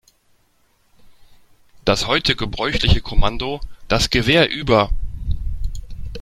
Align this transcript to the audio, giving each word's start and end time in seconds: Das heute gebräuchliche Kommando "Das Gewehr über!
Das 1.85 2.07
heute 2.07 2.35
gebräuchliche 2.35 3.01
Kommando 3.01 3.61
"Das 3.87 4.09
Gewehr 4.09 4.49
über! 4.49 4.89